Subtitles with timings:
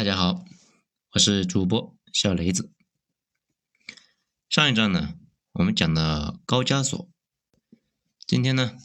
[0.00, 0.46] 大家好，
[1.12, 2.72] 我是主播小雷子。
[4.48, 5.12] 上一章呢，
[5.52, 7.10] 我们讲了高加索，
[8.26, 8.78] 今天呢，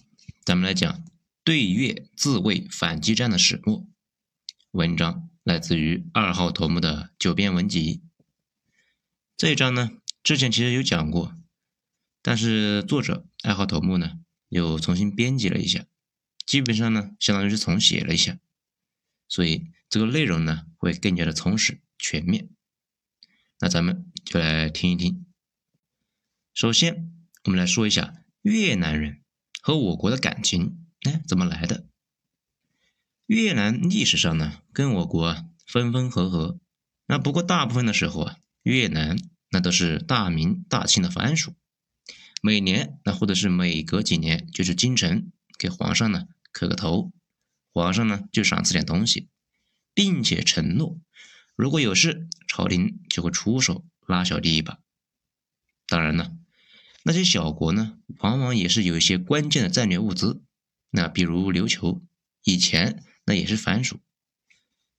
[0.43, 1.05] 咱们来讲
[1.41, 3.88] 对越自卫反击战的始末。
[4.71, 8.04] 文章来自于二号头目的九编文集。
[9.38, 9.91] 这一章呢，
[10.21, 11.34] 之前其实有讲过，
[12.21, 14.20] 但是作者二号头目呢，
[14.50, 15.86] 又重新编辑了一下，
[16.45, 18.38] 基本上呢，相当于是重写了一下，
[19.28, 19.71] 所以。
[19.88, 22.50] 这个内容呢会更加的充实全面，
[23.60, 25.25] 那咱们就来听一听。
[26.54, 27.14] 首先，
[27.46, 29.21] 我们来说一下越南人
[29.61, 31.88] 和我国的感情，哎，怎么来的？
[33.28, 36.59] 越南历史上呢跟我国分分合合，
[37.05, 39.16] 那不过大部分的时候啊，越南
[39.52, 41.53] 那都是大明大清的藩属，
[42.42, 47.14] 每年那或者是每隔几年就去京城给皇上呢磕个头，
[47.75, 49.30] 皇上呢就赏赐点东西。
[49.97, 51.00] 并且承诺，
[51.56, 54.80] 如果有事，朝廷就会出手拉小弟一把。
[55.88, 56.33] 当然了，
[57.03, 60.44] 那些小国呢，往往也是有一些关键的战略物资。
[60.89, 62.03] 那比如琉球，
[62.44, 64.02] 以前那也是藩属。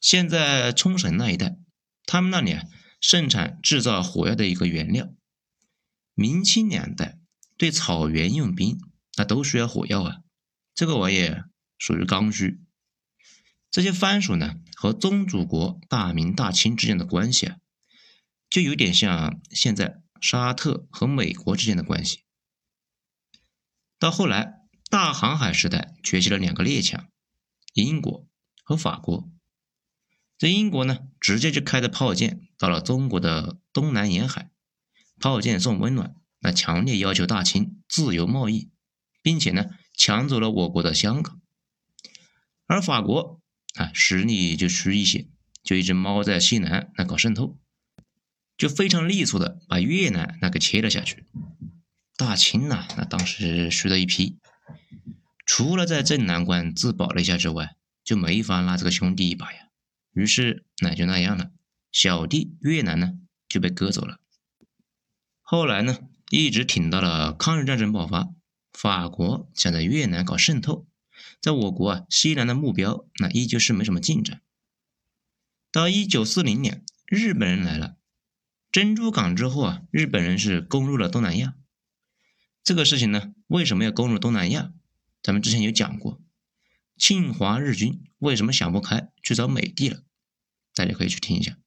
[0.00, 1.58] 现在冲绳那一带，
[2.06, 2.64] 他们那里啊
[2.98, 5.12] 盛产制造火药的一个原料。
[6.14, 7.18] 明清两代
[7.58, 8.78] 对草原用兵，
[9.18, 10.22] 那都需要火药啊，
[10.74, 11.34] 这个玩意
[11.76, 12.62] 属于刚需。
[13.70, 17.56] 这些藩属呢，和宗主国大明大清之间的关系啊，
[18.48, 22.22] 就有点像现在沙特和美国之间的关系。
[23.98, 27.08] 到后来，大航海时代崛起了两个列强，
[27.74, 28.26] 英国
[28.64, 29.28] 和法国。
[30.38, 34.50] 这英国呢，直接就开着炮舰到了中国的东南沿海，
[35.18, 38.70] 炮舰送温暖，那强烈要求大清自由贸易，
[39.22, 41.42] 并且呢，抢走了我国的香港，
[42.66, 43.42] 而法国。
[43.76, 45.26] 啊，实力就虚一些，
[45.62, 47.58] 就一只猫在西南那搞渗透，
[48.56, 51.24] 就非常利索的把越南那给切了下去。
[52.16, 54.38] 大清呐，那当时虚了一批，
[55.44, 59.68] 除了在镇南关自保了一下之外，就没法拉这个兄弟一把呀。
[60.12, 61.50] 于是那就那样了，
[61.92, 63.12] 小弟越南呢
[63.46, 64.18] 就被割走了。
[65.42, 65.98] 后来呢，
[66.30, 68.30] 一直挺到了抗日战争爆发，
[68.72, 70.86] 法国想在越南搞渗透。
[71.40, 74.40] 在我国啊，西南的目标那依旧是没什么进展。
[75.70, 77.96] 到一九四零年，日本人来了，
[78.72, 81.54] 珍珠港之后啊，日本人是攻入了东南亚。
[82.64, 84.72] 这个事情呢，为什么要攻入东南亚？
[85.22, 86.22] 咱们之前有讲过，
[86.96, 90.02] 侵华日军为什么想不开去找美帝了？
[90.74, 91.58] 大家可以去听一下。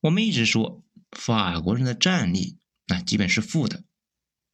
[0.00, 3.84] 我们一直说法国人的战力那基本是负的，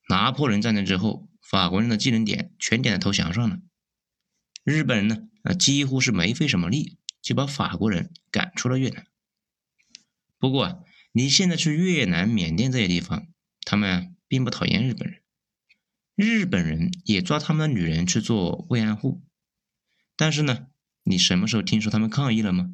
[0.09, 1.26] 拿破仑战争之后。
[1.49, 3.61] 法国人的技能点全点在投降上了，
[4.65, 9.07] 日本人呢，啊几乎是没费什么力就把法国人赶出了越南。
[10.39, 10.79] 不过啊，
[11.13, 13.29] 你现在去越南、缅甸这些地方，
[13.61, 15.23] 他们并不讨厌日本人，
[16.17, 19.23] 日本人也抓他们的女人去做慰安妇。
[20.17, 20.67] 但是呢，
[21.05, 22.73] 你什么时候听说他们抗议了吗？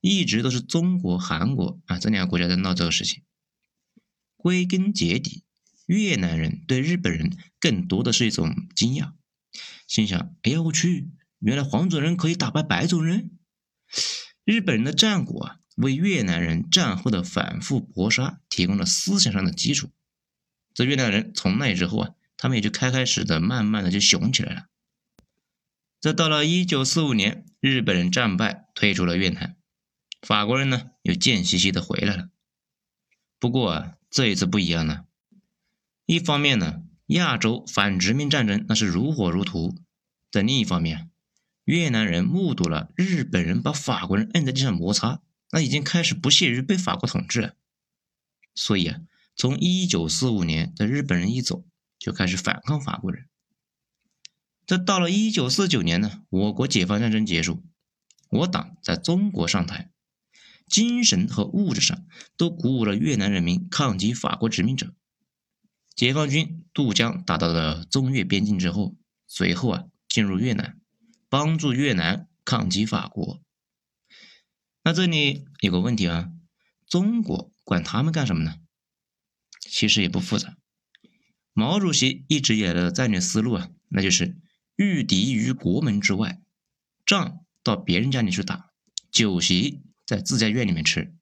[0.00, 3.22] 一直都是中国、韩国啊这两个国家在闹这个事情。
[4.38, 5.44] 归根结底。
[5.88, 9.12] 越南人对日本人更多的是一种惊讶，
[9.86, 13.30] 心想：“哎呀，我去，原来黄种人可以打败白种人。”
[14.44, 19.90] 日本人的战果啊，为越南人战后的反复搏杀提供了思想上的基础。
[20.74, 24.66] 这越南人从那之后啊，他们也就开开始的、慢慢的就雄起来了。
[26.02, 29.56] 这到了一九四五年，日本人战败退出了越南，
[30.20, 32.28] 法国人呢又贱兮兮的回来了。
[33.38, 35.06] 不过啊，这一次不一样了。
[36.10, 39.74] 一方面呢，亚洲反殖民战争那是如火如荼；
[40.30, 41.10] 在另一方面，
[41.64, 45.20] 越南人目睹了日本人把法国人摁在地上摩擦，
[45.50, 47.56] 那已经开始不屑于被法国统治了。
[48.54, 49.00] 所以啊，
[49.36, 51.66] 从一九四五年的日本人一走，
[51.98, 53.26] 就开始反抗法国人。
[54.64, 57.62] 这到了一九四九年呢，我国解放战争结束，
[58.30, 59.90] 我党在中国上台，
[60.66, 62.06] 精神和物质上
[62.38, 64.94] 都鼓舞了越南人民抗击法国殖民者。
[65.98, 68.94] 解放军渡江打到了中越边境之后，
[69.26, 70.78] 随后啊进入越南，
[71.28, 73.42] 帮助越南抗击法国。
[74.84, 76.30] 那这里有个问题啊，
[76.86, 78.60] 中国管他们干什么呢？
[79.58, 80.56] 其实也不复杂。
[81.52, 84.36] 毛主席一直以来的战略思路啊，那就是
[84.76, 86.40] 御敌于国门之外，
[87.04, 88.70] 仗到别人家里去打，
[89.10, 91.12] 酒席在自家院里面吃。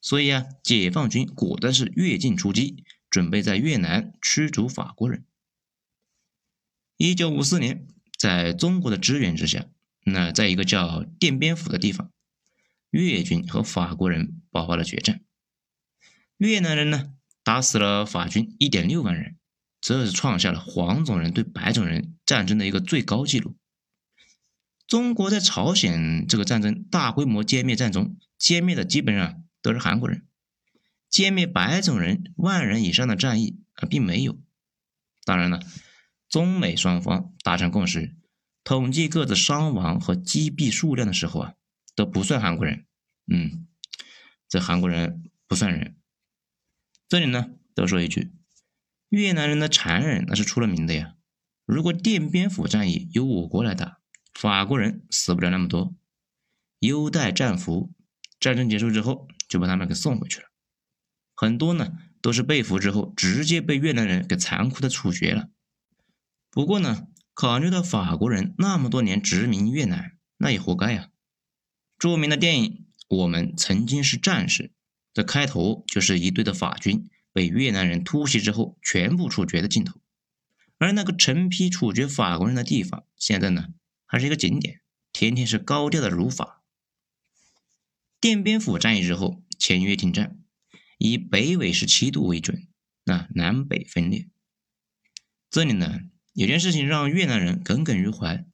[0.00, 2.82] 所以啊，解放军果断是越境出击。
[3.10, 5.26] 准备在越南驱逐法国人。
[6.96, 7.86] 一九五四年，
[8.18, 9.66] 在中国的支援之下，
[10.04, 12.10] 那在一个叫奠边府的地方，
[12.90, 15.22] 越军和法国人爆发了决战。
[16.36, 19.36] 越南人呢，打死了法军一点六万人，
[19.80, 23.56] 这是创下了黄种人对白种人战争的一个最高纪录。
[24.86, 30.26] 中国在朝鲜这个战争大规模歼灭战中，歼灭的基本上都是韩国人，
[31.10, 34.38] 歼灭白种人万人以上的战役啊，并没有。
[35.24, 35.60] 当然了，
[36.28, 38.16] 中美双方达成共识，
[38.62, 41.54] 统计各自伤亡和击毙数量的时候啊，
[41.94, 42.86] 都不算韩国人。
[43.26, 43.66] 嗯，
[44.48, 45.96] 这韩国人不算人。
[47.08, 48.32] 这里呢，多说一句，
[49.08, 51.16] 越南人的残忍那是出了名的呀。
[51.66, 54.00] 如果奠边府战役由我国来打，
[54.34, 55.94] 法国人死不了那么多，
[56.78, 57.92] 优待战俘，
[58.38, 60.49] 战争结束之后就把他们给送回去了。
[61.40, 65.48] 很多呢都是被俘之后直接被越南人给残酷的处决了。
[66.50, 71.08] 不过呢，考虑到法国人那么多年殖民越南，那也活该呀。
[71.98, 72.84] 著名的电影
[73.16, 74.64] 《我们曾经是战士》
[75.14, 79.98] 的开头就是一队的法军被越南人突袭之后全部处决的镜头，
[80.76, 83.68] 而那个成批处决法国人的地方，现在呢？
[84.04, 86.62] 还是一个景点，天天是高调的如法。
[88.20, 90.36] 奠边府战役之后，签约停战，
[91.00, 92.68] 以北纬十七度为准，
[93.04, 94.28] 那南北分裂。
[95.48, 96.00] 这里呢，
[96.34, 98.44] 有件事情让越南人耿耿于怀。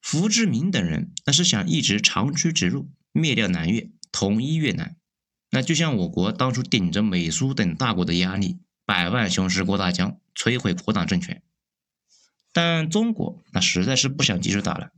[0.00, 4.96] 胡志明等人那是想一直长驱直入，灭掉南越，统一越南。
[5.50, 11.42] 那就像我国当初顶着美苏等大国的压力，百万雄师过大江，摧毁国党政权。
[12.52, 14.92] 但中国那实在是不想继续打了。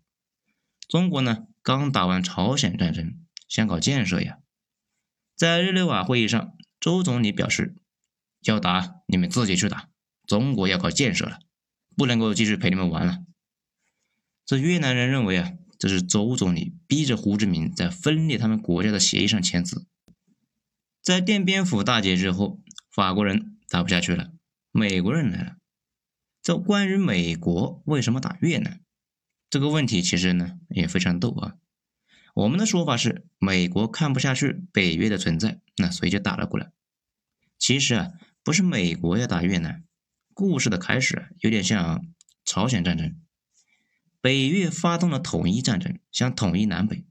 [0.86, 3.18] 中国呢，刚打完朝鲜战争，
[3.48, 4.40] 想搞建设呀。
[5.36, 7.74] 在日内瓦会议上，周总理表示，
[8.42, 9.88] 要打你们自己去打，
[10.26, 11.40] 中国要搞建设了，
[11.96, 13.24] 不能够继续陪你们玩了。
[14.46, 19.86] 这越南人认为啊，这是周总理逼着胡志明在分裂他们国家的协议上签字。
[21.02, 22.60] 在奠边府大捷之后，
[22.90, 24.32] 法国人打不下去了，
[24.70, 25.56] 美国人来了。
[26.42, 28.82] 这关于美国为什么打越南
[29.50, 31.56] 这个问题，其实呢也非常逗啊。
[32.34, 36.72] 我们的说法是，美国看不下去北越的存在，那所以就打了过来。
[37.58, 38.10] 其实啊，
[38.42, 39.84] 不是美国要打越南，
[40.32, 42.04] 故事的开始有点像
[42.44, 43.16] 朝鲜战争，
[44.20, 47.04] 北越发动了统一战争，想统一南北，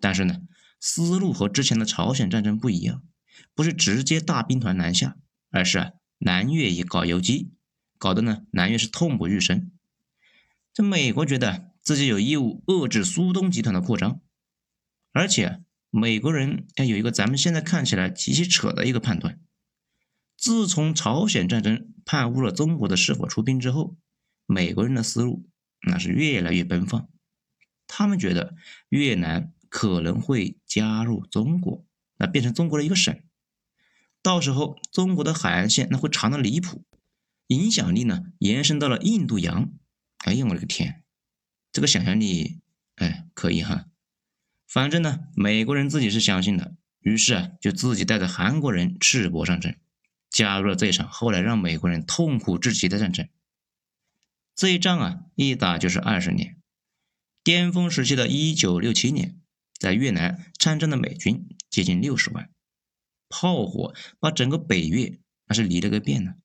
[0.00, 0.40] 但是呢，
[0.80, 3.02] 思路和之前的朝鲜战争不一样，
[3.54, 5.18] 不是直接大兵团南下，
[5.50, 7.52] 而是啊南越以搞游击。
[7.98, 9.70] 搞得呢，南越是痛不欲生。
[10.72, 14.20] 这美国觉得自己有义务遏制苏东集团的扩张，
[15.14, 19.38] 而且美国人要有一个咱们现在看起来极其扯的一个判断：
[20.36, 23.96] 自从朝鲜战争判误了中国的是否出兵之后，
[24.44, 25.48] 美国人的思路
[25.82, 27.08] 那是越来越奔放。
[27.86, 28.56] 他们觉得
[28.88, 33.16] 越南可能会加入中国，那变成中国的一个省，
[34.20, 36.84] 到时候中国的海岸线那会长的离谱。
[37.48, 39.70] 影响力呢，延伸到了印度洋。
[40.24, 41.04] 哎呀，我的个天，
[41.70, 42.58] 这个想象力，
[42.96, 43.86] 哎，可以哈。
[44.66, 49.78] 反正呢，美国人自己是相信的，于是啊，就自己带着韩国人赤膊上阵，
[50.30, 53.28] 加入了这场后来让美国人痛苦至极的战争。
[54.56, 56.56] 这一仗啊，一打就是二十年。
[57.42, 59.38] 巅峰时期的一九六七年，
[59.78, 62.50] 在越南参战的美军接近六十万，
[63.28, 66.36] 炮火把整个北越那是离了个遍呢。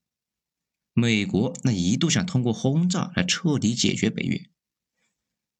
[0.94, 4.50] 美国那一度想通过轰炸来彻底解决北越，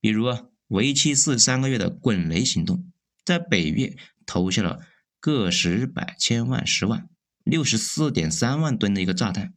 [0.02, 2.90] 比如啊，为期四三个月的“滚雷行动”，
[3.24, 3.96] 在北越
[4.26, 4.80] 投下了
[5.20, 7.10] 个十百千万十万
[7.44, 9.54] 六十四点三万吨的一个炸弹，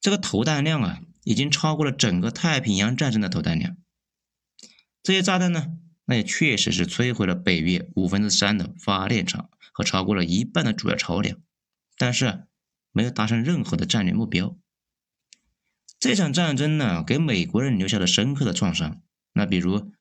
[0.00, 3.76] 这个投弹量啊，已经超过了整个太平洋战争的投弹量。
[5.02, 5.66] 这些炸弹呢，
[6.04, 11.36] 那也确实是摧毁了北越五分之三的发电厂和超过了一半的主要桥梁，
[11.98, 12.46] 但是。
[12.92, 14.58] 没有达成任何的战略目标。
[16.00, 19.00] 这场战争呢，给美国人留下了深刻的创伤。
[19.32, 19.92] 那比如，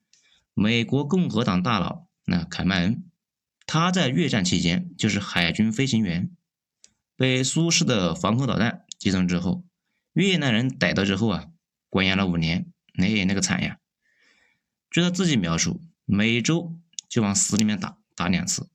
[0.53, 3.09] 美国共和党大佬那凯曼恩，
[3.65, 6.31] 他在越战期间就是海军飞行员，
[7.15, 9.63] 被苏式的防空导弹击中之后，
[10.13, 11.47] 越南人逮到之后啊，
[11.89, 13.77] 关押了五年，那那个惨呀！
[14.89, 16.75] 据他自己描述，每周
[17.07, 18.69] 就往死里面打，打两次。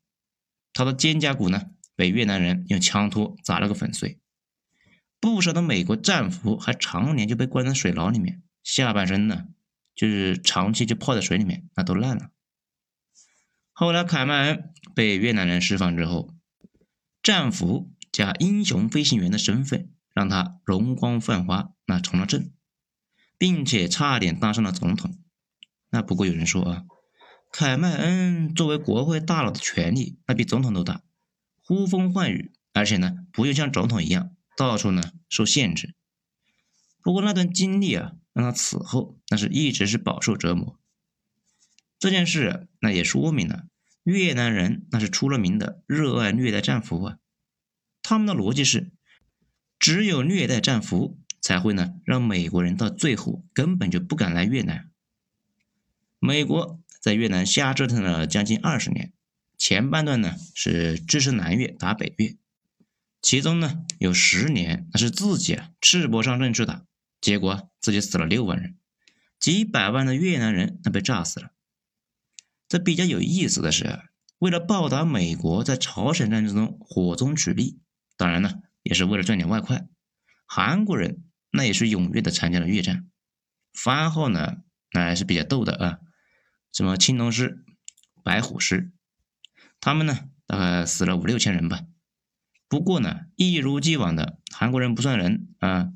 [0.72, 1.70] 他的肩胛骨呢？
[1.96, 4.18] 被越南人用枪托砸了个粉碎，
[5.20, 9.46] 不少的美国战俘还常年就被关在水牢里面，下半身呢
[9.94, 12.30] 就是长期就泡在水里面，那都烂了。
[13.72, 16.34] 后来凯曼恩被越南人释放之后，
[17.22, 22.52] 战俘加英雄飞行员的身份让他容光焕发，那从了政，
[23.36, 25.18] 并且差点当上了总统。
[25.90, 26.84] 那不过有人说啊，
[27.50, 31.02] 凯麦恩作为国会大佬的权力，那比总统都大，
[31.64, 35.94] 呼风唤雨，而且呢，不用像总统一样到处呢受限制。
[37.02, 40.78] 不过那段经历啊，让他此后那是一直是饱受折磨。
[41.98, 43.64] 这件事那也说明了
[44.02, 47.16] 越南人那是出了名的热爱虐待战俘啊。
[48.02, 48.92] 他们的逻辑是，
[49.78, 54.90] 只有虐待战俘，才会呢让美国人到最后根本就不敢来越南。
[56.18, 59.12] 美国在越南瞎折腾了将近二十年，
[59.56, 62.36] 前半段呢是支持南越打北越，
[63.22, 66.84] 其中呢有十年那是自己啊赤膊上阵去打，
[67.24, 68.76] 结果自己死了六万人，
[69.40, 71.52] 几百万的越南人那被炸死了。
[72.68, 73.98] 这比较有意思的是，
[74.38, 77.80] 为了报答美国在朝鲜战争中火中取栗。
[78.18, 78.52] 当然呢，
[78.82, 79.86] 也是为了赚点外快。
[80.44, 83.08] 韩国人那也是踊跃的参加了越战。
[83.72, 84.58] 番号呢，
[84.92, 86.00] 那还是比较逗的啊，
[86.74, 87.64] 什么青龙师、
[88.22, 88.92] 白虎师，
[89.80, 91.80] 他们呢大概死了五六千人吧。
[92.68, 95.90] 不过呢，一如既往的韩国人不算人啊，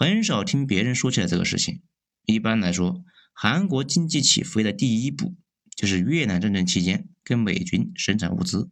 [0.00, 1.82] 很少听别人说起来这个事情。
[2.24, 3.04] 一般来说，
[3.34, 5.36] 韩国经济起飞的第一步
[5.76, 8.70] 就是越南战争期间跟美军生产物资。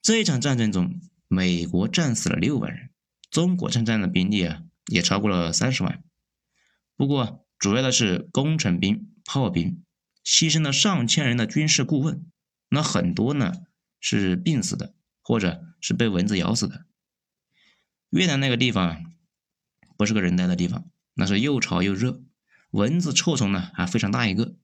[0.00, 1.00] 这一场战争中。
[1.26, 2.90] 美国战死了六万人，
[3.28, 6.04] 中国参战的兵力啊也超过了三十万。
[6.96, 9.82] 不过主要的是工程兵、炮兵，
[10.24, 12.30] 牺牲了上千人的军事顾问，
[12.68, 13.52] 那很多呢
[13.98, 16.86] 是病死的，或者是被蚊子咬死的。
[18.10, 19.00] 越南那个地方啊
[19.96, 22.22] 不是个人待的地方，那是又潮又热，
[22.70, 24.56] 蚊子、臭虫呢还非常大一个。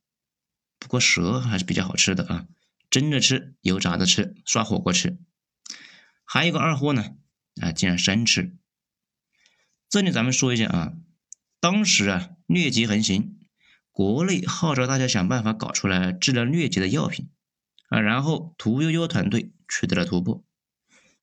[0.79, 2.47] 不过蛇还是比较好吃的啊，
[2.89, 5.19] 蒸着吃，油炸着吃，涮火锅吃。
[6.25, 7.17] 还有个二货呢，
[7.61, 8.57] 啊，竟然生吃。
[9.89, 10.93] 这里咱们说一下啊，
[11.61, 13.39] 当时啊，疟疾横行，
[13.91, 17.29] 国内号召大家想办法搞出来治疗疟疾的药品
[17.89, 20.45] 啊，然后屠呦呦团队取得了突破。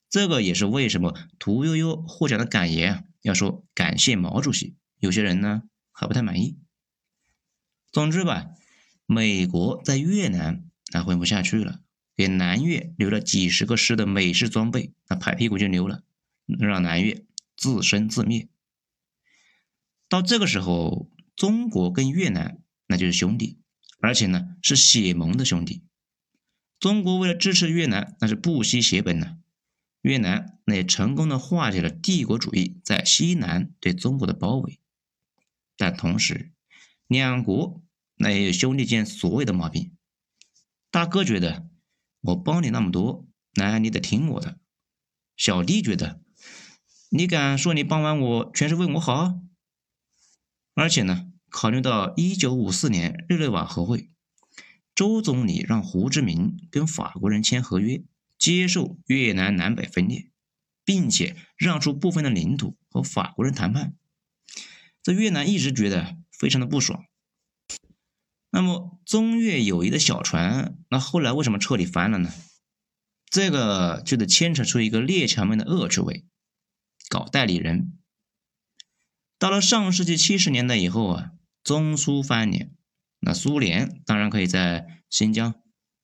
[0.09, 6.57] 这个也是为什么屠呦呦获奖的感言啊，要说感谢毛主席，有些人呢还不太满意。
[7.91, 8.47] 总之吧，
[9.05, 11.81] 美国在越南那混不下去了。
[12.15, 16.01] 给南越留了几十个师的美式装备，那拍屁股就溜了，
[16.47, 17.23] 让南越
[17.55, 18.49] 自生自灭。
[20.09, 23.59] 到这个时候，中国跟越南那就是兄弟，
[23.99, 25.83] 而且呢是血盟的兄弟。
[26.79, 29.37] 中国为了支持越南，那是不惜血本呢。
[30.07, 34.79] 越南那也成功的化解了帝国主义在西南对中国的包围，
[35.75, 36.51] 但同时，
[37.07, 37.83] 两国
[38.15, 39.95] 那也有兄弟间所谓的毛病。
[40.89, 41.67] 大哥觉得。
[42.21, 44.59] 我帮你那么多，那你得听我的。
[45.37, 46.19] 小弟觉得，
[47.09, 49.39] 你敢说你帮完我全是为我好？
[50.73, 54.09] 而且呢，考虑到一九五四年日内瓦和会，
[54.95, 58.03] 周总理让胡志明跟法国人签合约，
[58.37, 60.31] 接受越南南北分裂，
[60.85, 63.95] 并且让出部分的领土和法国人谈判。
[65.01, 67.05] 这越南一直觉得非常的不爽。
[68.49, 72.31] 那么中越友谊的小船，那后来为什么彻底翻了呢？
[73.29, 76.25] 这个就得牵扯出一个列强们的恶趣味，
[77.09, 77.99] 搞代理人。
[79.37, 81.31] 到了上世纪七十年代以后啊，
[81.63, 82.71] 中苏翻脸，
[83.19, 85.55] 那苏联当然可以在新疆、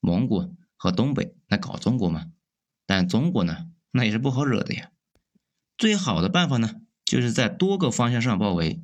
[0.02, 2.34] 蒙古和东北来搞中国嘛，
[2.86, 4.92] 但中国呢，那也是不好惹的呀。
[5.78, 8.84] 最好的办法呢，就是在多个方向上包围。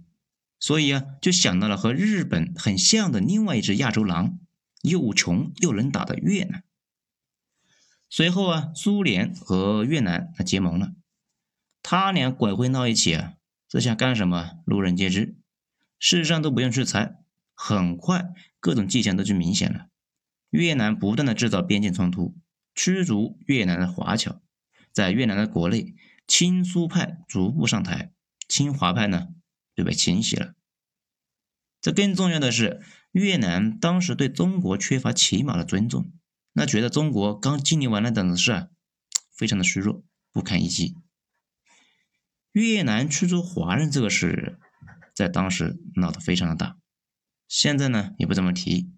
[0.62, 4.40] 所以啊，就想到了和日本很像的另外一只亚洲狼，
[4.82, 6.64] 又穷又能打的越南。
[8.10, 10.94] 随后啊，苏联和越南那结盟了，
[11.84, 13.34] 他俩鬼混到一起啊，
[13.68, 15.36] 这想干什么，路人皆知，
[16.00, 17.18] 事实上都不用去猜，
[17.54, 18.30] 很快
[18.62, 19.88] 各种迹象都就明显了。
[20.50, 22.36] 越南不断的制造边境冲突，
[22.76, 24.42] 驱逐越南的华侨，
[24.92, 25.96] 在越南的国内，
[26.28, 28.12] 亲苏派逐步上台，
[28.48, 29.30] 亲华派呢？
[29.76, 30.56] 就被清洗了。
[31.80, 36.12] 这更重要的是，越南当时对中国缺乏起码的尊重，
[36.52, 38.68] 那觉得中国刚经历完了等子事啊，
[39.34, 40.04] 非常的虚弱，
[40.34, 40.98] 不堪一击。
[42.52, 44.60] 越南驱逐华人这个事，
[45.14, 46.78] 在当时闹得非常的大，
[47.48, 48.92] 现在呢也不怎么提。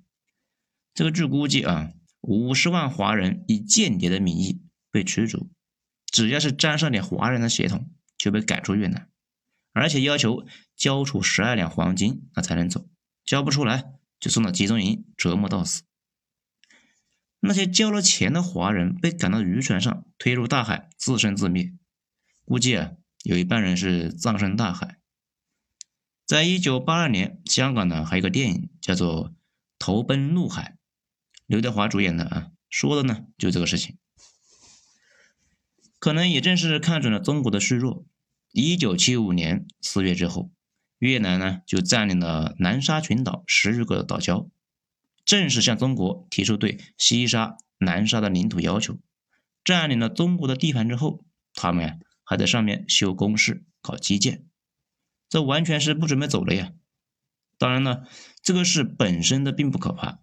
[0.94, 5.50] 这个据估计啊，五十万华人以间谍的名义被驱逐，
[6.06, 9.10] 只要是沾上点华人的血统，就被赶出越南。
[9.74, 10.46] 而且要求
[10.76, 12.90] 交出十二两黄金，那才能走。
[13.24, 13.86] 交不出来，
[14.20, 15.84] 就送到集中营折磨到死。
[17.40, 21.74] 那些交了钱的华人被赶到渔船上，推入大海，自生自灭。
[22.44, 22.92] 估计啊，
[23.24, 24.98] 有一半人是葬身大海。
[26.26, 29.30] 在一九八二年，香港呢还有个电影叫做
[29.80, 30.78] 《投奔怒海》，
[31.52, 33.98] 刘德华主演的啊，说的呢就这个事情。
[36.00, 38.06] 可能也正是看准了中国的示弱，
[38.54, 40.50] 一九七五年四月之后，
[40.98, 44.48] 越南呢就占领了南沙群岛十余个岛礁，
[45.26, 48.98] 正式向中国提出对西沙、南沙的领土要求。
[49.62, 54.46] 占领了中国的地盘之后，他们还在上面修工事、搞基建，
[55.28, 56.72] 这完全是不准备走了呀。
[57.58, 58.08] 当然了，
[58.42, 60.20] 这个事本身的并不可怕，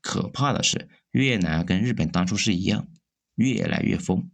[0.00, 2.88] 可怕的是越南跟日本当初是一样，
[3.34, 4.30] 越来越疯。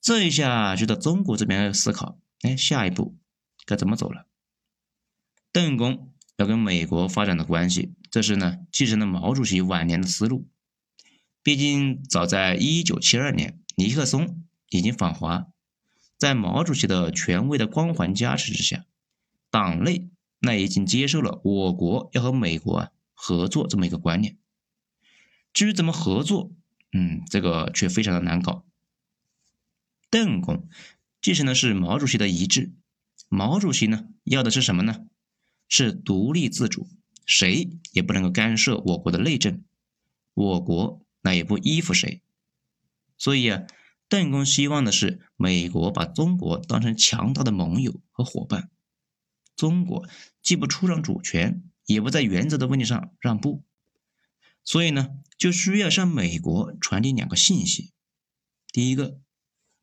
[0.00, 3.16] 这一下就到中国这边要思考，哎，下一步
[3.64, 4.26] 该怎么走了？
[5.52, 10.48] 邓公要跟美国发展的关系，这是呢继承了毛主席晚年的思路。
[11.42, 15.46] 毕竟早在一九七二年，尼克松已经访华，
[16.18, 18.84] 在毛主席的权威的光环加持之下，
[19.50, 20.10] 党内。
[20.38, 24.38] 那已经接受了我国要和美国啊合作这么一个观念。
[25.52, 26.52] 至于怎么合作，
[26.92, 28.64] 嗯，这个却非常的难搞。
[30.08, 30.68] 邓公
[31.20, 32.72] 继承的是毛主席的遗志，
[33.28, 35.06] 毛主席呢要的是什么呢？
[35.68, 36.86] 是独立自主，
[37.24, 39.64] 谁也不能够干涉我国的内政，
[40.34, 42.22] 我国那也不依附谁。
[43.18, 43.62] 所以啊，
[44.08, 48.70] 邓公希望的是美国把中国当成强大的盟友和伙伴。
[49.56, 50.06] 中国
[50.42, 53.64] 既不出让主权，也不在原则的问题上让步，
[54.64, 57.92] 所以呢，就需要向美国传递两个信息：
[58.72, 59.20] 第一个，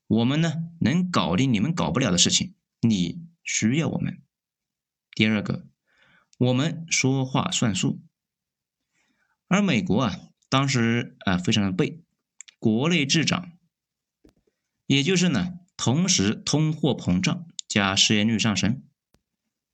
[0.07, 4.15] 我们呢能搞定你们搞不了的事情，你需要我们；
[5.15, 5.65] 第二个，
[6.37, 8.01] 我们说话算数。
[9.47, 10.19] 而美国啊，
[10.49, 12.03] 当时啊非常的背，
[12.59, 13.53] 国内滞涨，
[14.87, 18.83] 也就是呢，同时通货膨胀加失业率上升。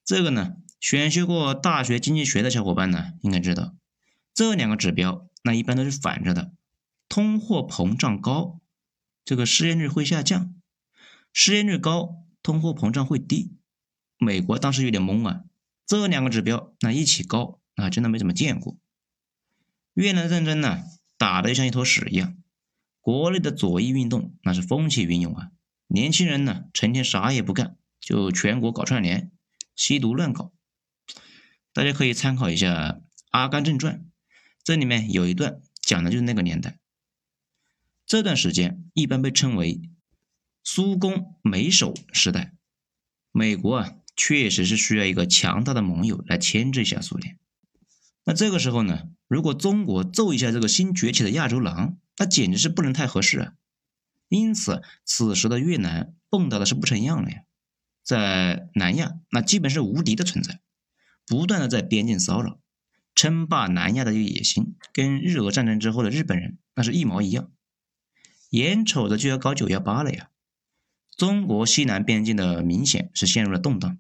[0.04, 3.76] 这个呢，选修过大学经济学的小伙伴呢，应该知道，
[4.34, 6.54] 这两个指标那一般都是反着的。
[7.10, 8.62] 通货膨胀高，
[9.26, 10.54] 这个失业率会下降；
[11.34, 13.52] 失业率高，通货膨胀会低。
[14.18, 15.44] 美国当时有点懵啊，
[15.86, 18.78] 这两个指标那一起高，那真的没怎么见过。
[19.94, 20.84] 越南战争呢，
[21.18, 22.38] 打的像一坨屎一样，
[23.02, 25.52] 国内的左翼运动那是风起云涌啊，
[25.88, 29.32] 年轻人呢成天啥也不干，就全国搞串联。
[29.76, 30.52] 吸毒乱搞，
[31.74, 32.92] 大家可以参考一下
[33.30, 34.00] 《阿甘正传》，
[34.64, 36.80] 这里面有一段讲的就是那个年代。
[38.06, 39.82] 这段时间一般被称为
[40.64, 42.54] “苏攻美守时代”。
[43.32, 47.38] 美国啊，确实是需要一个强大的盟友来牵制一下苏联。
[48.26, 53.54] 那这个时候呢，如果中国揍一下这个新崛起的亚洲狼，那简直是不能太合适啊。
[54.28, 57.44] 因此，此时的越南蹦跶的是不成样了呀。
[58.04, 60.60] 在南亚，那基本是无敌的存在，
[61.30, 62.60] 不断的在边境骚扰，
[63.14, 67.52] 称霸南亚的野心，跟日俄战争之后的日本人那是一毛一样，
[68.50, 70.32] 眼瞅着就要搞九幺八了呀。
[71.16, 74.00] 中国西南边境的明显是陷入了动荡，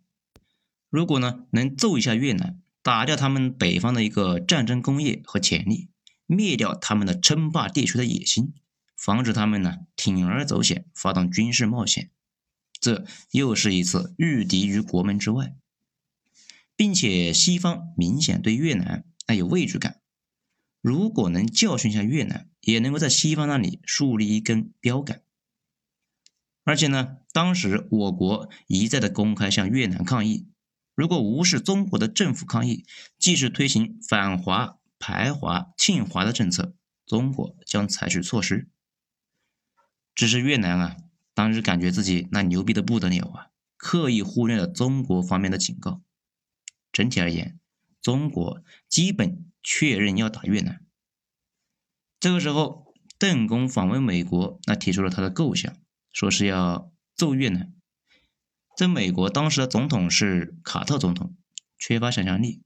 [0.89, 5.89] 如果呢能揍一下越南，打掉他们北方的一个战争工业和潜力，
[6.25, 8.55] 灭掉他们的称霸地区的野心，
[8.97, 12.09] 防止他们呢铤而走险，发动军事冒险。
[12.81, 15.53] 这又是一次御敌于国门之外，
[16.79, 19.99] 并且西方明显对越南那有畏惧感。
[20.79, 25.21] 如果能教训一下越南，也能够在西方那里树立一根标杆。
[26.63, 30.47] 而且呢，当时我国一再的公开向越南抗议，
[30.95, 32.85] 如果无视中国的政府抗议，
[33.17, 36.73] 继续推行反华、排华、侵华的政策，
[37.05, 38.69] 中国将采取措施。
[40.15, 40.95] 只是越南啊。
[41.33, 46.01] 当时感觉自己那牛逼的不得了啊，刻意忽略了中国方面的警告。
[46.91, 47.59] 整体而言，
[48.01, 50.85] 中国基本确认要打越南。
[52.19, 55.75] 这个时候，邓公访问美国，那提出了他的构想，
[56.11, 57.73] 说是要揍越南。
[58.75, 61.35] 在美国当时的总统是卡特总统，
[61.77, 62.61] 缺乏想象力，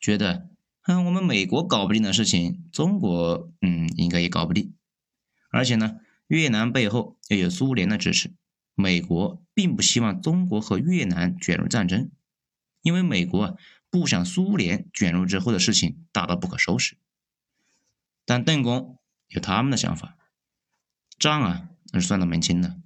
[0.00, 0.48] 觉得，
[0.82, 4.74] 哼，我们美国搞不定的事情，中国，嗯，应该也搞不定。
[5.50, 6.00] 而且呢。
[6.28, 8.34] 越南背后又有苏联的支持，
[8.74, 12.10] 美国并不希望中国和越南卷入战争，
[12.88, 13.54] 因为美国啊
[13.90, 16.96] 不想苏联卷入之后的事情大到不可收拾。
[18.24, 18.98] 但邓公
[19.28, 20.16] 有他们的想法，
[21.18, 22.80] 账啊那是算得门清的。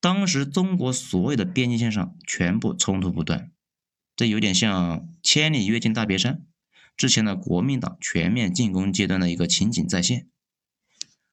[0.00, 3.52] 当时中国所有的边境线上全部冲突不断，
[4.16, 6.44] 这有点像千里跃进大别山
[6.96, 10.28] 之前的国民党全面进攻阶段的一个情景再现。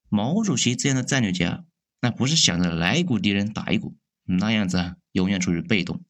[0.07, 1.65] 毛主席这样的战略家，
[1.99, 6.03] 那不是想着来一股敌人打一股，那样子啊，永远处于被动。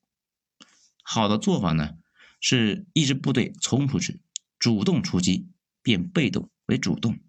[1.13, 1.97] 好的做法呢，
[2.39, 4.21] 是一支部队冲出去，
[4.57, 5.49] 主动出击，
[5.83, 7.19] 变被动为主动。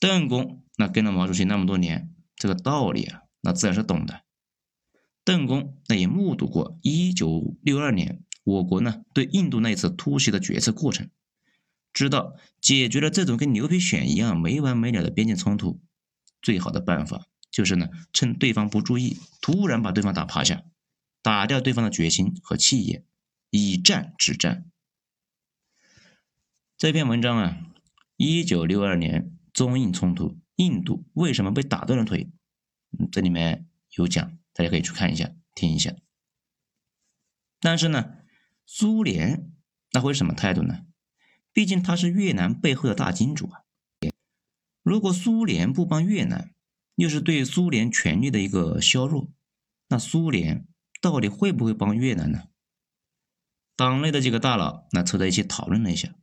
[0.00, 4.22] 邓公那跟了毛主席那么多年，这个道理啊，那自然是懂的。
[5.24, 11.10] 邓公那也目睹过1962年我国呢对印度那次突袭的决策过程，
[11.92, 15.82] 知道解决了这种跟牛皮癣一样没完没了的边境冲突，
[16.40, 20.62] 最好的办法就是呢趁对方不注意，突然把对方打趴下，
[21.26, 23.04] 打掉对方的决心和气焰，
[23.50, 24.70] 以战止战。
[26.78, 27.66] 这篇文章啊
[28.16, 32.30] ，1962年中印冲突，印度为什么被打断了腿？
[33.10, 34.38] 这里面有讲。
[34.52, 35.96] 大家可以去看一下，听一下。
[37.58, 38.18] 但是呢，
[38.64, 39.50] 苏联
[39.90, 40.86] 那会是什么态度呢？
[41.52, 43.62] 毕竟他是越南背后的大金主啊。
[44.84, 46.54] 如果苏联不帮越南，
[46.94, 49.28] 又是对苏联权力的一个削弱，
[49.88, 50.68] 那苏联
[51.00, 52.44] 到底会不会帮越南呢？
[53.76, 56.14] 党内的几个大佬那凑在一起讨论了一下，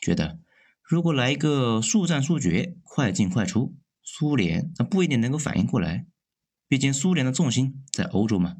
[0.00, 0.40] 觉得
[0.82, 6.06] 如果来一个速战速决、快进快出，苏联那不一定能够反应过来。
[6.68, 8.56] 毕竟苏联的重心在欧洲嘛，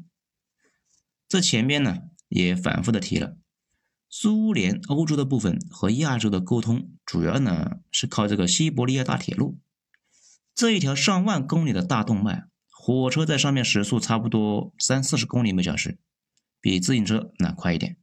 [1.27, 3.37] 这前边呢也反复的提了，
[4.07, 9.57] 苏联欧洲的部分和亚洲的沟通，主要呢是靠这个西伯利亚大铁路，
[10.53, 12.45] 这一条上万公里的大动脉，
[12.85, 15.99] 火车在上面时速差不多三四十公里每小时，
[16.59, 17.95] 比自行车那快一点。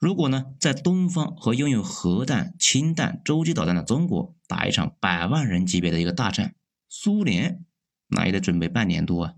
[0.00, 6.56] 如果呢在东方和拥有核弹、氢弹、洲际导弹的中国打一场百万人级别的一个大战，
[6.88, 7.64] 苏联。
[8.08, 9.34] 那也得准备半年多啊！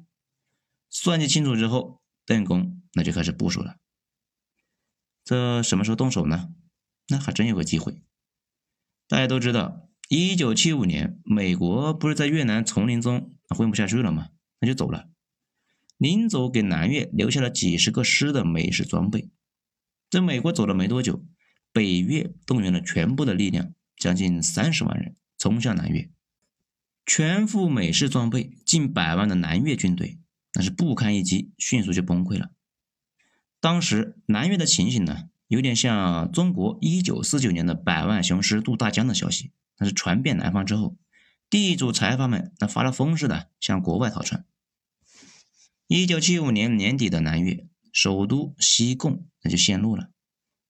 [0.88, 3.76] 算计清楚之后，邓公那就开始部署了。
[5.24, 6.48] 这什么时候动手呢？
[7.08, 8.02] 那还真有个机会。
[9.08, 14.30] 大家都知道，一九七五年，美国不是在越南丛林中混不下去了吗？
[14.60, 15.08] 那就走了。
[15.96, 19.28] 临走给南越留下了几十个师的美式装备。
[20.10, 21.24] 在美国走了没多久，
[21.72, 26.08] 北越动员了全部的力量，将近三十万人冲向南越。
[27.04, 30.18] 全副美式装备，近百万的南越军队，
[30.54, 32.50] 那是不堪一击，迅速就崩溃了。
[33.60, 40.96] 当时南越的情形呢，有点像中国一九四九年的百万雄师渡大江的消息，那是传遍南方之后，
[41.50, 44.44] 地主财阀们那发了疯似的向国外逃窜。
[45.86, 50.10] 一九七五年年底的南越首都西贡那就陷落了，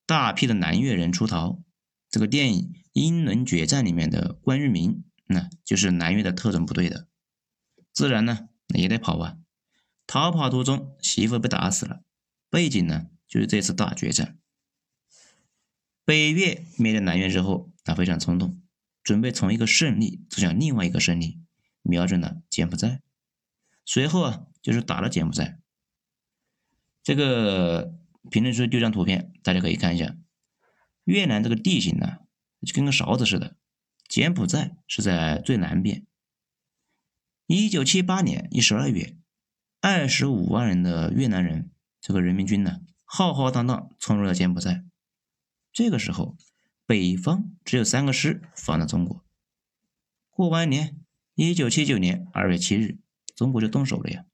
[0.05, 1.61] 大批的南越人出逃。
[2.09, 5.03] 这个电影《英伦决战》里面的关玉明。
[5.31, 7.07] 那就是南越的特种部队的，
[7.93, 9.37] 自然呢也得跑啊。
[10.07, 12.01] 逃跑途中，媳妇被打死了。
[12.49, 14.39] 背景呢就是这次大决战。
[16.03, 18.59] 北越灭了南越之后，他非常冲动，
[19.09, 21.39] 准备从一个胜利走向另外一个胜利，
[21.81, 23.01] 瞄准了柬埔寨。
[23.83, 25.59] 随后啊，就是打了柬埔寨。
[27.01, 27.97] 这个
[28.29, 30.15] 评论区丢张图片，大家可以看一下。
[31.05, 32.17] 越南这个地形呢，
[32.63, 33.57] 就跟个勺子似的。
[34.07, 36.05] 柬埔寨是在最南边。
[37.47, 39.17] 一九七八年一十二月，
[39.81, 44.85] 二十五万人的越南人，这个人民军呢，浩浩荡荡冲入了柬埔寨。
[45.73, 46.37] 这个时候，
[46.89, 49.23] 北方只有三个师防着中国。
[50.31, 50.99] 过完年，
[51.35, 52.97] 一九七九年二月七日，
[53.35, 54.25] 中国就动手了呀！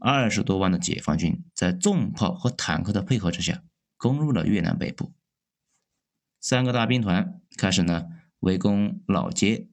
[0.00, 3.62] 二十多万的解放军在重炮和坦克的配合之下，
[3.98, 5.12] 攻入了越南北部。
[6.40, 8.08] 三个大兵团开始呢。
[8.40, 9.68] 围攻老街、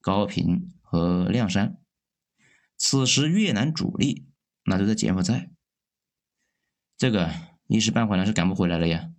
[0.00, 1.78] 高平和亮山。
[2.78, 4.26] 此时越南主力
[4.64, 5.50] 那都在柬埔寨，
[6.96, 7.30] 这个
[7.66, 9.12] 一时半会呢是赶不回来了呀。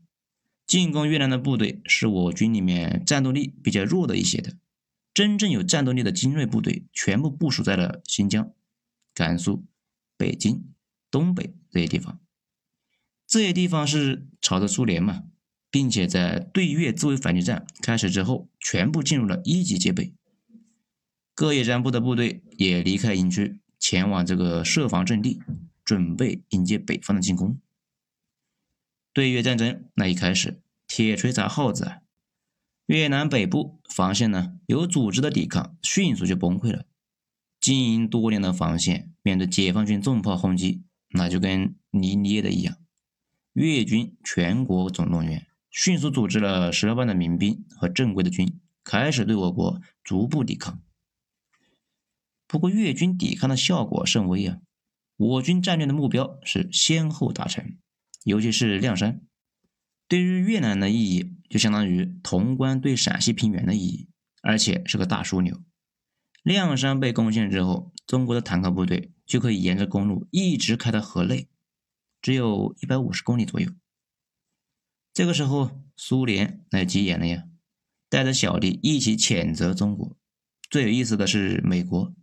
[0.69, 4.53] 进攻越南的部队是我军里面战斗力比较弱的一些的，
[5.13, 8.53] 真正有战斗力的精锐部队全部部署在了新疆、
[9.13, 9.65] 甘肃、
[10.15, 10.63] 北京、
[11.09, 12.19] 东北这些地方。
[13.27, 15.23] 这些地方是朝着苏联嘛。
[15.71, 20.15] 并且在对越自卫反击战开始之后，全部进入了一级戒备。
[21.35, 25.39] 各野战部的部队也离开营区，前往这个设防阵地，
[25.85, 27.59] 准备迎接北方的进攻。
[29.19, 31.97] 对越战争那一开始，铁锤砸耗子啊！
[32.85, 36.85] 越南北部防线呢有组织的抵抗，迅速就崩溃了。
[37.59, 42.77] 经营多年的防线，面对解放军重炮轰击，那就跟泥捏的一样。
[43.51, 45.47] 越军全国总动员。
[45.69, 50.81] 迅速组织了十来万的民兵和正规的军，开始对我国逐步抵抗。
[52.47, 54.59] 不过越军抵抗的效果甚微啊！
[55.17, 57.75] 我军战略的目标是先后达成，
[58.23, 59.21] 尤其是亮山，
[60.07, 64.09] 对于越南的意义就相当于潼关对陕西平原的意义，
[64.41, 65.61] 而且是个大枢纽。
[66.43, 71.47] 亮山被攻陷之后，中国的坦克部队就可以沿着公路一直开到河内，
[72.21, 73.71] 只有一百五十公里左右。
[75.13, 77.43] 这个时候，苏联那急眼了呀！
[78.07, 80.17] 带着小弟一起谴责中国。
[80.69, 82.13] 最有意思的是美国，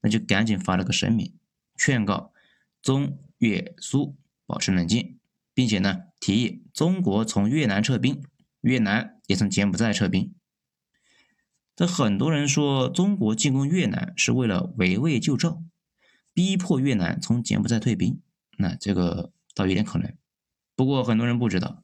[0.00, 1.34] 那就赶紧发了个声明，
[1.76, 2.32] 劝告
[2.80, 5.18] 中越苏保持冷静，
[5.56, 8.22] 并且呢提议中国从越南撤兵，
[8.60, 10.34] 越南也从柬埔寨撤兵。
[11.74, 15.62] 这很多人说中国进攻越南是为了围魏救赵，
[16.34, 18.20] 逼迫越南从柬埔寨退兵，
[18.58, 20.14] 那这个倒有点可能。
[20.74, 21.82] 不过很多人不知道，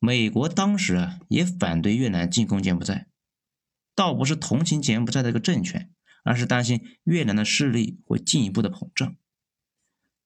[0.00, 3.06] 美国当时啊也反对越南进攻柬埔寨。
[3.94, 5.92] 倒不是同情柬埔寨的一个政权，
[6.24, 9.14] 而是担心越南的势力会进一步的膨胀，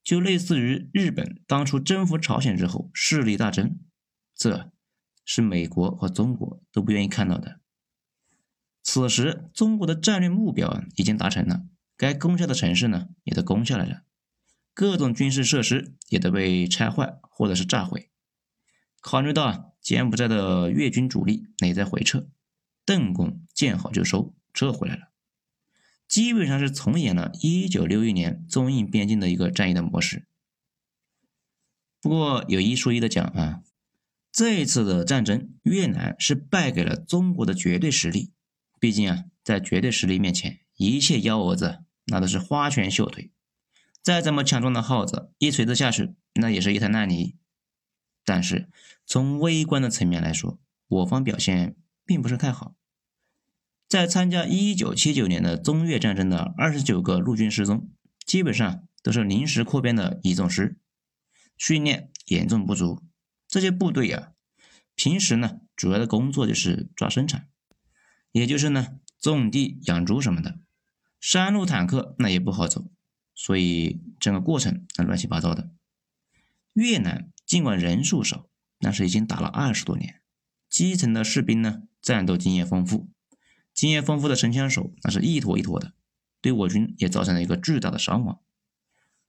[0.09, 3.79] 就类似于日本当初征服朝鲜之后势力大增，
[4.35, 4.73] 这
[5.23, 7.61] 是美国和中国都不愿意看到的。
[8.83, 14.05] 此时，中国的战略目标已经达成了，该攻下的城市呢也都攻下来了，
[14.73, 18.11] 各种军事设施也都被拆坏或者是炸毁。
[19.03, 22.27] 考虑到柬埔寨的越军主力也在回撤。
[22.87, 25.08] 邓公见好就收，撤回来了，
[26.09, 30.27] 基本上是重演了1961年中印边境的一个战役的模式。
[32.01, 33.63] 不过有一说一的讲啊，
[34.33, 38.33] 这一次的战争，越南是败给了中国的绝对实力。
[38.81, 43.31] 毕竟啊，在绝对实力面前，一切幺蛾子那都是花拳绣腿。
[44.01, 47.37] 再怎么强壮的耗子，一锤子下去，那也是一滩烂泥。
[48.25, 48.71] 但是
[49.05, 52.77] 从微观的层面来说，我方表现并不是太好。
[53.89, 57.91] 在参加1979年的中越战争的29个陆军师中，
[58.27, 60.77] 基本上都是临时扩编的乙种师，
[61.57, 63.03] 训练严重不足。
[63.49, 64.33] 这些部队呀，
[64.95, 67.49] 平时呢主要的工作就是抓生产，
[68.31, 70.59] 也就是呢种地、养猪什么的。
[71.19, 72.91] 山路坦克那也不好走，
[73.35, 75.71] 所以整个过程那乱七八糟的。
[76.75, 80.21] 越南尽管人数少，但是已经打了二十多年，
[80.69, 83.09] 基层的士兵呢战斗经验丰富。
[83.79, 85.93] 经验丰富的神枪手，那是一坨一坨的，
[86.41, 88.41] 对我军也造成了一个巨大的伤亡，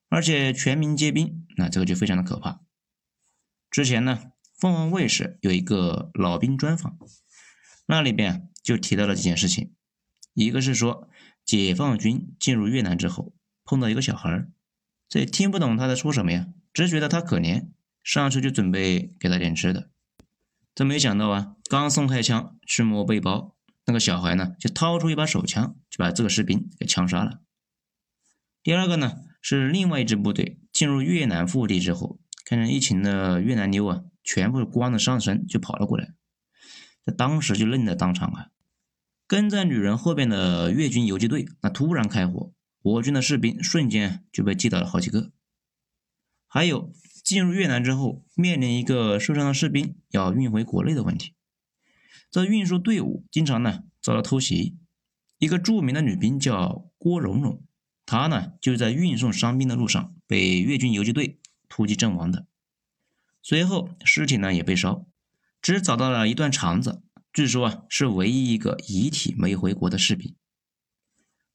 [0.08, 2.60] 而且全民皆兵，那这个就非常的可怕。
[3.70, 6.98] 之前呢，凤凰卫视有一个老兵专访，
[7.86, 9.72] 那里边就提到了几件事情，
[10.34, 11.08] 一个是说
[11.46, 14.48] 解放军进入越南之后，碰到一个小孩，
[15.08, 17.68] 这也听不懂他在说什么呀，只觉得他可怜，
[18.04, 19.92] 上去就准备给他点吃的，
[20.74, 23.56] 这没想到啊，刚松开枪去摸背包。
[23.90, 27.42] 那个小孩呢，就掏出一把手枪，就把这个士兵给枪杀了。
[28.62, 36.14] 第二个呢，是另外一支部队进入越南腹地之后，看见一群的越南妞啊，全部光着上身就跑了过来，
[37.04, 38.50] 这当时就愣在当场啊。
[39.26, 45.32] 跟在女人后边的越军游击队，那突然开火，我军的士兵瞬间就被击倒了好几个。
[46.48, 51.34] 还有进入越南之后，面临一个受伤的士兵要运回国内的问题。
[52.32, 54.78] 这运输队伍经常呢遭到偷袭，
[55.40, 57.64] 一个著名的女兵叫郭蓉蓉，
[58.06, 62.46] 她呢就是在运送伤兵的路上被越军游击队突击阵亡的。
[63.42, 65.08] 随后尸体呢也被烧，
[65.62, 67.02] 只找到了一段肠子，
[67.34, 70.36] 据说啊是唯一一个遗体没回国的士兵。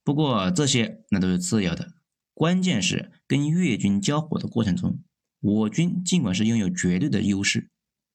[0.02, 1.92] 不过这些那都是次要的，
[2.32, 4.98] 关键是跟越军交火的过程中，
[5.40, 7.70] 我军尽管是拥有绝对的优势，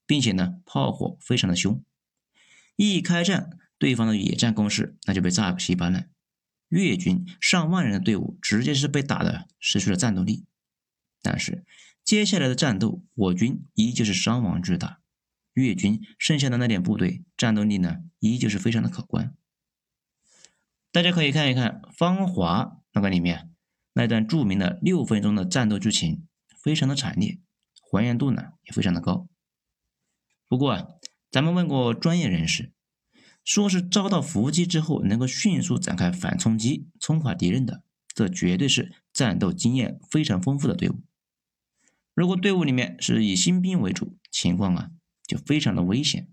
[0.06, 1.82] 并且呢炮火非常的凶。
[2.82, 6.10] 一开战，对方的野战攻势那就被炸个稀巴烂，
[6.70, 10.46] 越军上万人的队伍直接是被打的失去了战斗力。
[11.22, 11.66] 但是
[12.06, 15.02] 接下来的战斗，我军依旧是伤亡巨大，
[15.56, 19.36] 越军剩下的那点部队战斗力呢，依旧是非常的可观。
[20.94, 22.64] 大家可以看一看《芳华》
[22.94, 23.52] 那个里面
[23.92, 26.26] 那段著名的六分钟的战斗剧情，
[26.64, 27.42] 非常的惨烈，
[27.92, 29.28] 还原度呢也非常的高。
[30.48, 30.88] 不过啊。
[31.32, 32.72] 咱们问过专业人士，
[33.44, 37.84] 说是遭到伏击之后能够迅速展开反冲击，冲垮敌人的，
[38.16, 41.04] 这绝对是战斗经验非常丰富的队伍。
[42.16, 44.90] 如果队伍里面是以新兵为主，情况啊
[45.26, 46.28] 就非常的危险。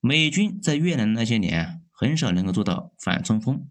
[0.00, 3.68] 美军在越南那些年啊，很少能够做到反冲锋，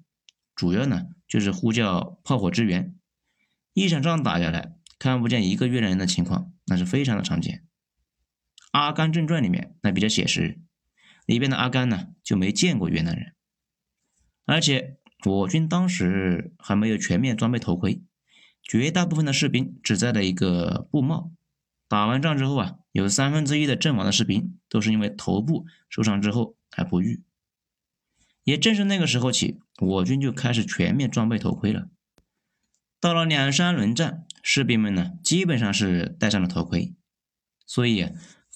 [0.56, 2.96] 主要呢就是呼叫炮火支援。
[3.74, 7.58] 一场仗打下来，看不见一个越南人的情况，那是非常的常见。
[8.72, 10.58] 《阿甘正传》里面那比较写实，
[11.26, 13.34] 里边的阿甘呢就没见过越南人，
[14.46, 18.02] 而且我军当时还没有全面装备头盔，
[18.64, 21.34] 绝大部分的士兵只戴了一个布帽。
[21.90, 27.22] 打完仗之后啊，有三分之一的阵亡的士兵都是因为头部受伤之后而不愈。
[28.46, 31.90] 也正是那个时候起，我军就开始全面装备头盔了。
[33.02, 36.96] 到了两山轮战，士兵们呢基本上是戴上了头盔，
[37.66, 38.08] 所以。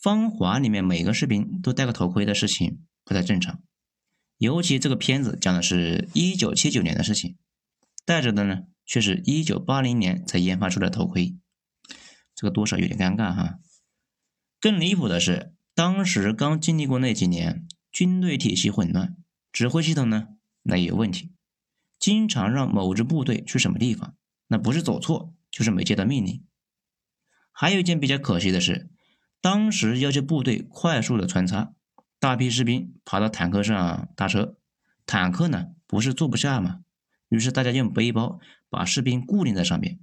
[0.05, 3.63] 芳华里面每个士兵都戴个头盔的事情不太正常，
[4.37, 7.37] 尤其这个片子讲的是一九七九年的事情，
[8.05, 11.35] 戴着的呢却是一九八零年才研发出的头盔，
[12.35, 13.57] 这个多少有点尴尬哈。
[14.61, 19.17] 更离谱的是，当时刚经历过那几年，军队体系混乱，
[19.51, 20.27] 指挥系统呢
[20.61, 21.31] 那也有问题，
[21.97, 24.15] 经常让某支部队去什么地方，
[24.49, 26.45] 那不是走错，就是没接到命令。
[27.51, 28.91] 还有一件比较可惜的是，
[29.45, 31.71] 当时要求部队快速的穿插，
[32.19, 34.57] 大批士兵爬到坦克上搭车，
[35.05, 36.79] 坦克呢不是坐不下吗？
[37.29, 38.39] 于是大家用背包
[38.71, 39.99] 把士兵固定在上面。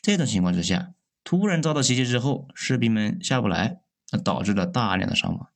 [0.00, 3.82] 这种情况之下，突然遭到袭击之后，士兵们下不来。
[4.12, 5.50] 那导致了大量的伤亡。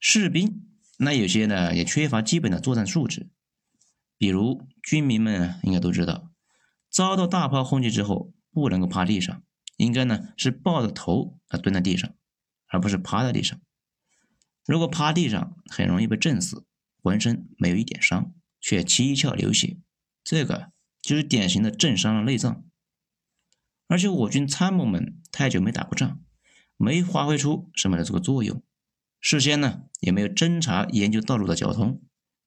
[0.00, 0.66] 士兵
[0.98, 3.30] 那有些呢也缺乏基本的作战素质，
[4.18, 6.32] 比如军民们应该都知道，
[6.90, 9.44] 遭到大炮轰击之后不能够趴地上，
[9.80, 12.14] 应该呢是抱着头啊蹲在地上，
[12.68, 13.60] 而不是趴在地上。
[14.66, 16.64] 如果趴地上，很容易被震死，
[17.02, 19.78] 浑身没有一点伤，却七窍流血，
[20.22, 22.64] 这个就是典型的震伤了内脏。
[23.88, 26.20] 而且我军参谋们太久没打过仗。
[26.82, 28.62] 没发挥出什么的这个作用，
[29.20, 32.00] 事先呢也没有侦查研究道路的交通，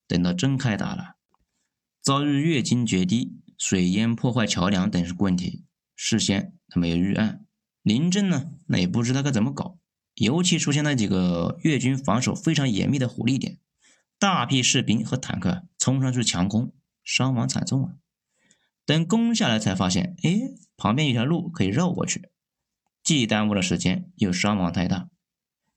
[0.07, 1.17] 等到真开打了，
[2.01, 5.65] 遭遇越津决堤、水淹破坏桥梁等问题，
[5.95, 7.45] 事先他没有预案，
[7.83, 9.77] 临阵呢那也不知道该怎么搞，
[10.15, 13.59] 尤其出现那几个越军防守非常严密的火力点，
[14.17, 17.93] 大批士兵和坦克冲上去强攻，伤亡惨重啊！
[18.87, 22.31] 等攻下来才发现，哎，旁边有条路可以绕过去。
[23.03, 25.09] 既耽误了时间，又伤亡太大，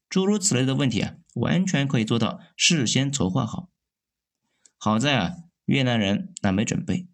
[0.08, 3.68] 诸如此类的问题啊，完全可以做到事先筹划好。
[4.78, 5.34] 好在啊，
[5.66, 7.06] 越南人那没准备，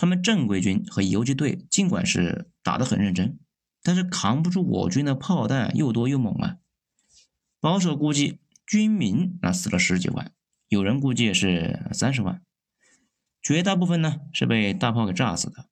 [0.00, 3.38] 他们正规军和游击队尽管是打得很认真，
[3.82, 6.56] 但是扛不住我军的炮弹又多又猛啊。
[7.60, 10.32] 保守估计，军民那死了十几万，
[10.68, 12.40] 有人估计也是三十万，
[13.42, 15.68] 绝大部分呢是被大炮给炸死的。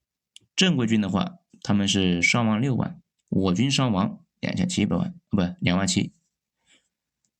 [0.54, 3.00] 正规军的话，他们是伤亡六万。
[3.30, 6.12] 我军伤亡两千七百万，不，两万七。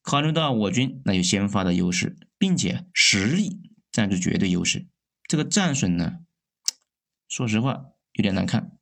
[0.01, 3.61] 考虑到我军那有先发的优势，并且实力
[3.92, 4.87] 占据绝对优势，
[5.27, 6.20] 这个战损呢，
[7.28, 8.72] 说实话有点难看。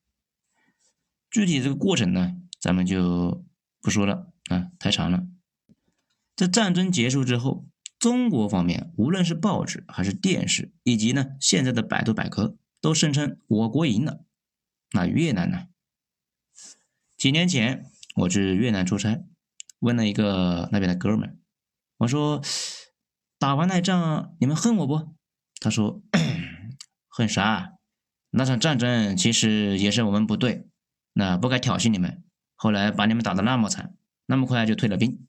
[1.31, 3.45] 具体这个过程呢，咱们就
[3.83, 5.27] 不说了啊，太长了。
[6.35, 14.25] 在战争结束之后，中国方面无论是报纸还是电视，以及呢现在的百度百科，都声称我国赢了。
[14.93, 15.67] 那越南呢？
[17.17, 19.25] 几年前，我去越南出差，
[19.81, 21.41] 问了一个那边的哥们，
[21.99, 22.43] 我说
[23.39, 25.15] ：“打完那仗，你们恨我不？”
[25.61, 26.03] 他说
[27.09, 27.76] ：“恨啥？
[28.37, 30.69] 那场战争其实也是我们不对，
[31.15, 32.23] 那不该挑衅你们，
[32.55, 33.97] 后来把你们打得那么惨，
[34.27, 35.27] 那么快就退了兵。”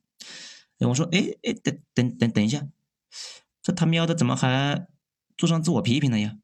[0.80, 2.68] 我说：“哎哎，等等等等一下，
[3.64, 4.88] 这他喵的怎么还
[5.38, 6.36] 做上自我批评了呀？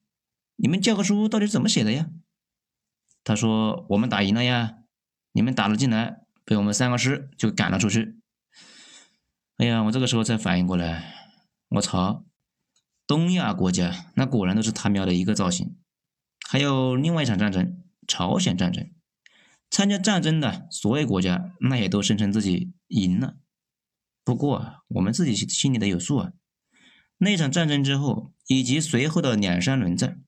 [0.55, 2.09] 你们教科书到底是怎么写的呀？”
[3.25, 4.77] 他说：“我们打赢了呀。”
[5.35, 8.19] 你们打了进来，被我们三个师就赶了出去。
[9.57, 11.13] 哎呀，我这个时候才反应过来，
[11.69, 12.23] 我操，
[13.05, 15.75] 东亚国家那果然都是他喵的一个造型。
[16.53, 18.91] 还有另外一场战争，朝鲜战争，
[19.71, 23.37] 参加战争的所有国家那也都声称自己赢了。
[24.23, 26.33] 不过我们自己心里的有数啊。
[27.17, 30.21] 那场战争之后，以及随后的两三轮战，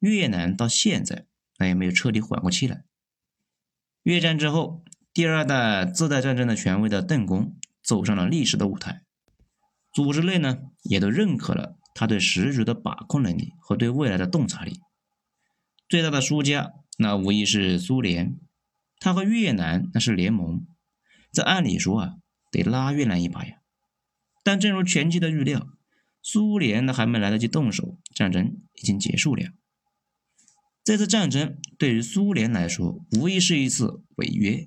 [0.00, 1.26] 越南到现在
[1.58, 2.82] 那也没有彻底缓过气来。
[4.02, 4.82] 越战之后，
[5.14, 9.04] 第二代自带战争的权威的邓公走上了历史的舞台，
[9.92, 14.80] 组织内呢也都认可了他对时局的把控能力和对未来的洞察力。
[15.88, 18.38] 最大的输家那无疑是苏联，
[18.98, 20.66] 他和越南那是联盟，
[21.32, 22.16] 这按理说啊
[22.50, 23.62] 得拉越南一把呀。
[24.44, 25.68] 但正如前期的预料，
[26.20, 29.52] 苏联呢还没来得及动手，战争已经结束了。
[30.84, 34.66] 这次战争对于苏联来说，无疑是一次违约。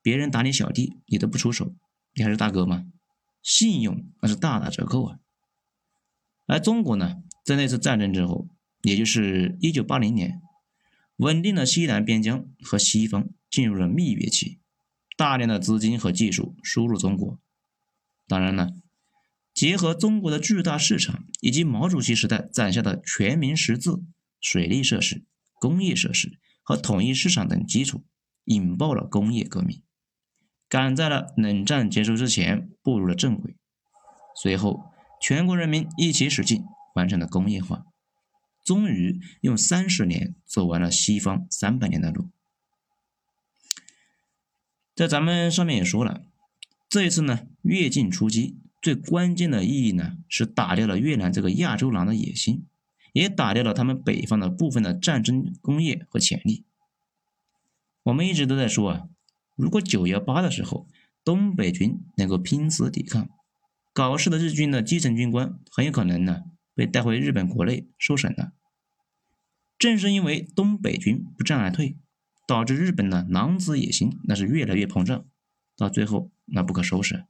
[0.00, 1.74] 别人打你小弟，你都不出手，
[2.14, 2.86] 你还是大哥吗？
[3.42, 5.18] 信用那是大打折扣啊。
[6.46, 8.48] 而中国呢，在那次战争之后，
[8.82, 10.40] 也就是一九八零年，
[11.16, 14.60] 稳定了西南边疆和西方进入了蜜月期，
[15.16, 17.40] 大量的资金和技术输入中国。
[18.28, 18.72] 当然了，
[19.52, 24.04] 结合中国的巨大市场以及毛主席时代攒下的全民识字。
[24.44, 25.24] 水利设施、
[25.60, 28.02] 工业设施和统一市场等基础，
[28.46, 29.84] 引爆了工业革命，
[30.68, 33.54] 赶在了冷战结束之前步入了正轨。
[34.34, 34.82] 随后，
[35.20, 36.64] 全国人民一起使劲，
[36.96, 37.84] 完成了工业化，
[38.64, 42.28] 终于用三十年走完了西方三百年的路。
[44.94, 46.22] 在咱们上面也说了，
[46.88, 52.66] 这一次呢，越境出击，最关键的意义呢，是打掉了越南这个亚洲狼的野心，
[53.12, 56.64] 也打掉了他们北方的部分的战争工业和潜力。
[58.02, 59.08] 我们一直都在说啊，
[59.56, 60.86] 如果九幺八的时候
[61.24, 63.30] 东北军能够拼死抵抗，
[63.92, 66.42] 搞事的日军的基层军官很有可能呢
[66.74, 68.52] 被带回日本国内受审了。
[69.78, 71.98] 正是因为东北军不战而退，
[72.46, 75.24] 导致日本的狼子野心那是越来越膨胀，
[75.76, 77.24] 到最后那不可收拾。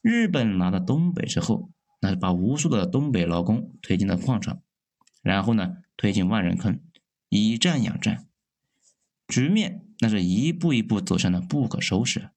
[0.00, 1.70] 日本拿到东北之后，
[2.00, 4.62] 那是把无数的东北劳工推进了矿场，
[5.22, 6.80] 然后呢推进万人坑，
[7.28, 8.26] 以战养战，
[9.28, 12.30] 局面那是一步一步走向了不可收拾。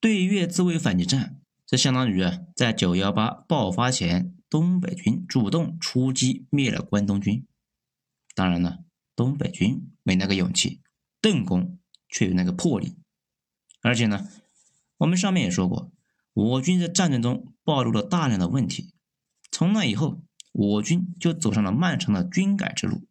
[0.00, 7.46] 对越自卫反击战，这相当于啊在九幺八爆发前，东北军主动出击灭了关东军。
[8.34, 8.84] 当然了，
[9.14, 10.80] 东北军没那个勇气，
[11.20, 11.78] 邓公
[12.08, 12.96] 却有那个魄力。
[13.82, 14.28] 而且呢，
[14.98, 15.92] 我们上面也说过。
[16.32, 18.92] 我军在战争中暴露了大量的问题，
[19.50, 20.22] 从那以后，
[20.52, 23.08] 我军就走上了漫长的军改之路。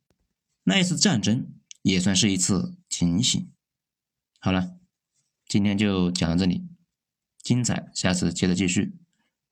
[0.63, 3.51] 那一次战争也算是一次警醒。
[4.39, 4.77] 好了，
[5.47, 6.67] 今天就讲到这里，
[7.41, 8.95] 精彩下次接着继续。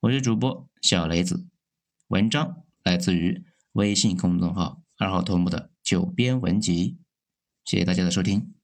[0.00, 1.48] 我是主播小雷子，
[2.14, 7.00] 文章来自于微信公众号二号头目的九编文集，
[7.64, 8.54] 谢谢大家的收听。